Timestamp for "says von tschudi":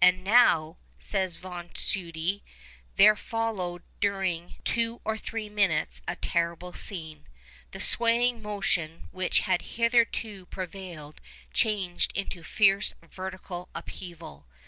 1.00-2.44